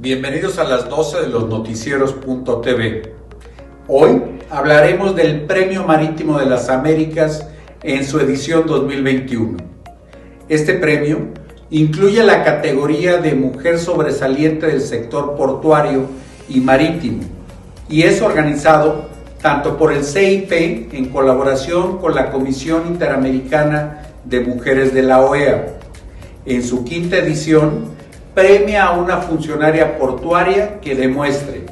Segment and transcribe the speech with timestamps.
[0.00, 3.14] Bienvenidos a las 12 de los noticieros.tv.
[3.88, 7.48] Hoy hablaremos del Premio Marítimo de las Américas
[7.82, 9.56] en su edición 2021.
[10.48, 11.30] Este premio
[11.70, 16.06] incluye la categoría de Mujer Sobresaliente del Sector Portuario
[16.48, 17.24] y Marítimo
[17.88, 19.08] y es organizado
[19.42, 20.52] tanto por el CIP
[20.92, 25.74] en colaboración con la Comisión Interamericana de Mujeres de la OEA.
[26.46, 27.97] En su quinta edición,
[28.38, 31.66] premia a una funcionaria portuaria que demuestre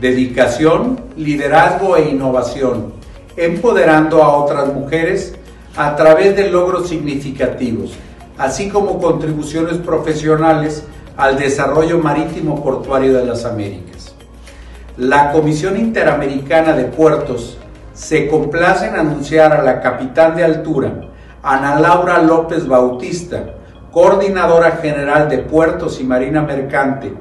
[0.00, 2.92] dedicación, liderazgo e innovación,
[3.36, 5.36] empoderando a otras mujeres
[5.76, 7.92] a través de logros significativos,
[8.36, 10.82] así como contribuciones profesionales
[11.16, 14.12] al desarrollo marítimo portuario de las Américas.
[14.96, 17.58] La Comisión Interamericana de Puertos
[17.94, 20.94] se complace en anunciar a la capitán de altura,
[21.44, 23.54] Ana Laura López Bautista,
[23.92, 27.12] coordinadora general de Puertos y Marina Mercante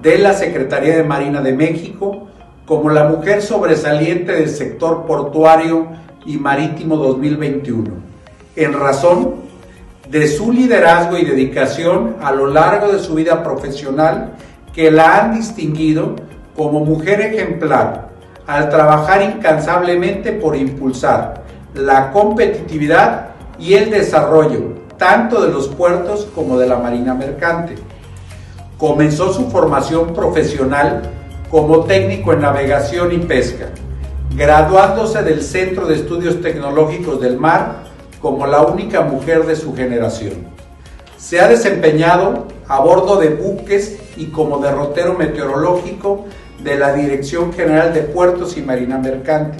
[0.00, 2.28] de la Secretaría de Marina de México,
[2.66, 5.86] como la mujer sobresaliente del sector portuario
[6.24, 7.90] y marítimo 2021,
[8.56, 9.46] en razón
[10.08, 14.32] de su liderazgo y dedicación a lo largo de su vida profesional
[14.72, 16.16] que la han distinguido
[16.54, 18.08] como mujer ejemplar
[18.46, 21.42] al trabajar incansablemente por impulsar
[21.74, 27.74] la competitividad y el desarrollo tanto de los puertos como de la marina mercante.
[28.78, 31.10] Comenzó su formación profesional
[31.50, 33.68] como técnico en navegación y pesca,
[34.34, 37.84] graduándose del Centro de Estudios Tecnológicos del Mar
[38.20, 40.34] como la única mujer de su generación.
[41.16, 46.24] Se ha desempeñado a bordo de buques y como derrotero meteorológico
[46.62, 49.58] de la Dirección General de Puertos y Marina Mercante.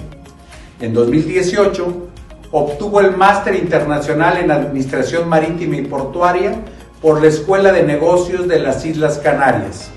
[0.81, 2.07] En 2018
[2.53, 6.55] Obtuvo el máster internacional en Administración Marítima y Portuaria
[7.03, 9.91] por la Escuela de Negocios de las Islas Canarias.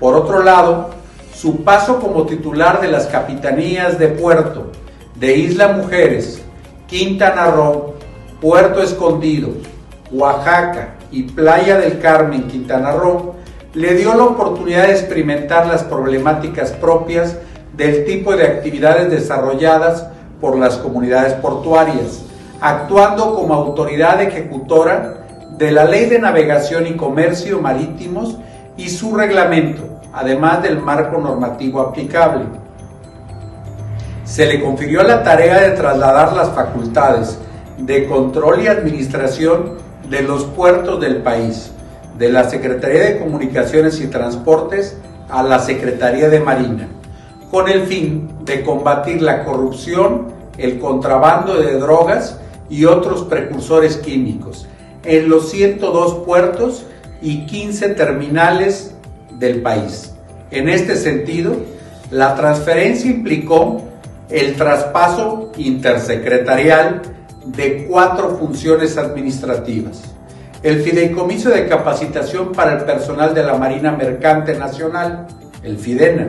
[0.00, 0.90] Por otro lado,
[1.34, 4.72] su paso como titular de las capitanías de puerto
[5.14, 6.42] de Isla Mujeres,
[6.86, 7.94] Quintana Roo,
[8.40, 9.50] Puerto Escondido,
[10.10, 13.34] Oaxaca y Playa del Carmen, Quintana Roo,
[13.72, 17.36] le dio la oportunidad de experimentar las problemáticas propias
[17.76, 20.08] del tipo de actividades desarrolladas
[20.44, 22.20] por las comunidades portuarias,
[22.60, 25.24] actuando como autoridad ejecutora
[25.56, 28.36] de la Ley de Navegación y Comercio Marítimos
[28.76, 32.44] y su reglamento, además del marco normativo aplicable.
[34.24, 37.38] Se le confirió la tarea de trasladar las facultades
[37.78, 39.78] de control y administración
[40.10, 41.70] de los puertos del país,
[42.18, 44.98] de la Secretaría de Comunicaciones y Transportes
[45.30, 46.86] a la Secretaría de Marina,
[47.50, 52.38] con el fin de combatir la corrupción el contrabando de drogas
[52.68, 54.66] y otros precursores químicos
[55.04, 56.86] en los 102 puertos
[57.20, 58.94] y 15 terminales
[59.38, 60.12] del país.
[60.50, 61.56] En este sentido,
[62.10, 63.82] la transferencia implicó
[64.30, 67.02] el traspaso intersecretarial
[67.44, 70.02] de cuatro funciones administrativas.
[70.62, 75.26] El Fideicomiso de Capacitación para el Personal de la Marina Mercante Nacional,
[75.62, 76.28] el FIDENA.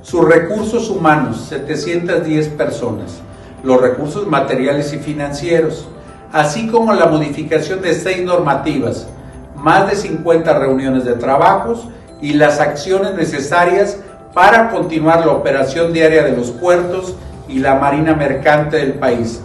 [0.00, 3.20] Sus recursos humanos, 710 personas
[3.62, 5.88] los recursos materiales y financieros,
[6.32, 9.08] así como la modificación de seis normativas,
[9.56, 11.88] más de 50 reuniones de trabajos
[12.20, 13.98] y las acciones necesarias
[14.34, 17.16] para continuar la operación diaria de los puertos
[17.48, 19.40] y la marina mercante del país.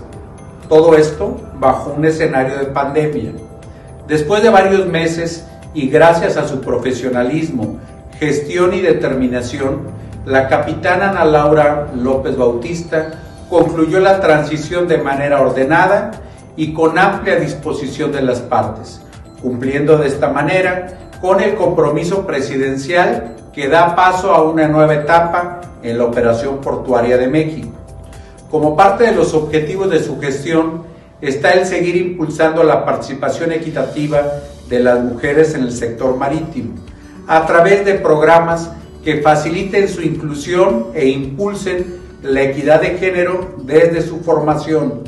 [0.70, 3.32] Todo esto bajo un escenario de pandemia.
[4.08, 7.78] Después de varios meses y gracias a su profesionalismo,
[8.20, 9.82] gestión y determinación,
[10.26, 13.23] la capitana Ana Laura López Bautista
[13.54, 16.10] concluyó la transición de manera ordenada
[16.56, 19.00] y con amplia disposición de las partes,
[19.44, 25.62] cumpliendo de esta manera con el compromiso presidencial que da paso a una nueva etapa
[25.84, 27.70] en la operación portuaria de México.
[28.50, 30.86] Como parte de los objetivos de su gestión
[31.22, 34.24] está el seguir impulsando la participación equitativa
[34.68, 36.74] de las mujeres en el sector marítimo,
[37.28, 38.72] a través de programas
[39.04, 45.02] que faciliten su inclusión e impulsen la equidad de género desde su formación.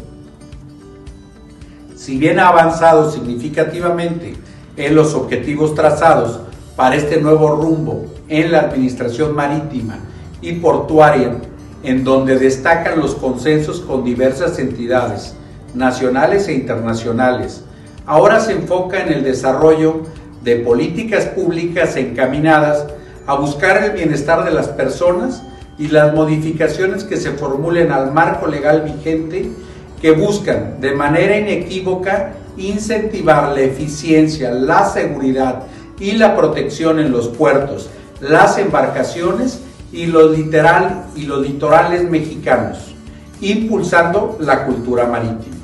[1.96, 4.36] Si bien ha avanzado significativamente
[4.76, 6.42] en los objetivos trazados
[6.76, 10.00] para este nuevo rumbo en la administración marítima
[10.42, 11.38] y portuaria,
[11.84, 15.36] en donde destacan los consensos con diversas entidades
[15.74, 17.64] nacionales e internacionales,
[18.06, 20.02] ahora se enfoca en el desarrollo
[20.44, 22.86] de políticas públicas encaminadas
[23.26, 25.44] a buscar el bienestar de las personas
[25.78, 29.52] y las modificaciones que se formulen al marco legal vigente
[30.02, 35.64] que buscan de manera inequívoca incentivar la eficiencia, la seguridad
[36.00, 37.90] y la protección en los puertos,
[38.22, 39.62] las embarcaciones
[39.92, 42.96] y los, literal, y los litorales mexicanos,
[43.42, 45.56] impulsando la cultura marítima.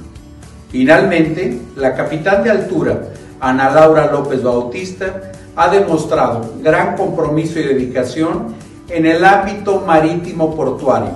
[0.70, 3.02] Finalmente, la capitán de altura,
[3.40, 8.56] Ana Laura López Bautista, ha demostrado gran compromiso y dedicación
[8.90, 11.12] en el ámbito marítimo portuario,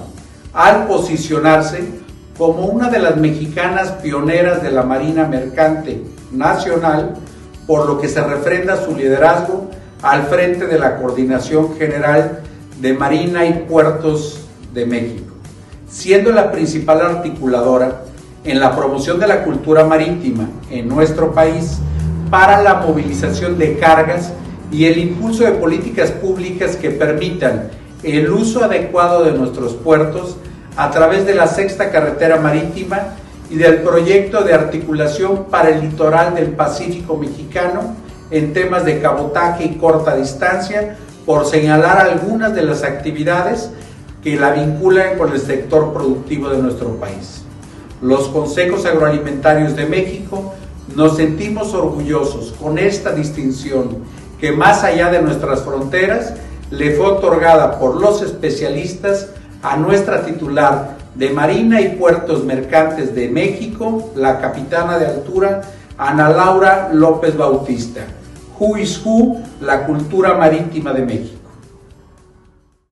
[0.53, 1.83] al posicionarse
[2.37, 7.15] como una de las mexicanas pioneras de la Marina Mercante Nacional,
[7.67, 9.69] por lo que se refrenda su liderazgo
[10.01, 12.41] al frente de la Coordinación General
[12.79, 14.41] de Marina y Puertos
[14.73, 15.33] de México,
[15.89, 18.03] siendo la principal articuladora
[18.43, 21.79] en la promoción de la cultura marítima en nuestro país
[22.29, 24.31] para la movilización de cargas
[24.75, 27.69] y el impulso de políticas públicas que permitan
[28.03, 30.35] el uso adecuado de nuestros puertos
[30.75, 33.15] a través de la sexta carretera marítima
[33.49, 37.95] y del proyecto de articulación para el litoral del Pacífico mexicano
[38.31, 43.69] en temas de cabotaje y corta distancia, por señalar algunas de las actividades
[44.21, 47.43] que la vinculan con el sector productivo de nuestro país.
[48.01, 50.53] Los consejos agroalimentarios de México
[50.95, 54.03] nos sentimos orgullosos con esta distinción
[54.45, 56.35] que más allá de nuestras fronteras
[56.69, 59.29] le fue otorgada por los especialistas
[59.63, 65.61] a nuestra titular de Marina y Puertos Mercantes de México, la capitana de altura
[65.97, 68.01] Ana Laura López Bautista.
[68.59, 71.34] Who is Who, la cultura marítima de México.